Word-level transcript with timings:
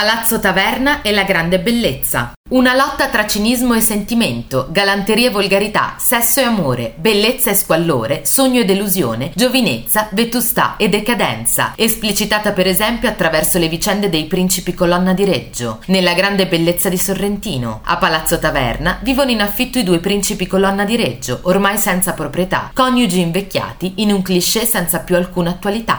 Palazzo 0.00 0.40
Taverna 0.40 1.02
e 1.02 1.12
la 1.12 1.24
grande 1.24 1.60
bellezza. 1.60 2.32
Una 2.52 2.74
lotta 2.74 3.08
tra 3.08 3.26
cinismo 3.26 3.74
e 3.74 3.80
sentimento, 3.80 4.66
galanteria 4.70 5.28
e 5.28 5.30
volgarità, 5.30 5.96
sesso 5.98 6.40
e 6.40 6.44
amore, 6.44 6.94
bellezza 6.96 7.50
e 7.50 7.54
squallore, 7.54 8.22
sogno 8.24 8.60
e 8.60 8.64
delusione, 8.64 9.30
giovinezza, 9.34 10.08
vetustà 10.12 10.76
e 10.78 10.88
decadenza, 10.88 11.74
esplicitata 11.76 12.52
per 12.52 12.66
esempio 12.66 13.10
attraverso 13.10 13.58
le 13.58 13.68
vicende 13.68 14.08
dei 14.08 14.24
principi 14.24 14.72
colonna 14.72 15.12
di 15.12 15.24
Reggio. 15.26 15.80
Nella 15.88 16.14
grande 16.14 16.46
bellezza 16.46 16.88
di 16.88 16.98
Sorrentino, 16.98 17.82
a 17.84 17.98
Palazzo 17.98 18.38
Taverna, 18.38 18.98
vivono 19.02 19.30
in 19.30 19.42
affitto 19.42 19.78
i 19.78 19.84
due 19.84 19.98
principi 19.98 20.46
colonna 20.46 20.84
di 20.84 20.96
Reggio, 20.96 21.40
ormai 21.42 21.76
senza 21.76 22.14
proprietà, 22.14 22.70
coniugi 22.74 23.20
invecchiati, 23.20 23.92
in 23.96 24.12
un 24.12 24.22
cliché 24.22 24.64
senza 24.64 25.00
più 25.00 25.14
alcuna 25.14 25.50
attualità. 25.50 25.98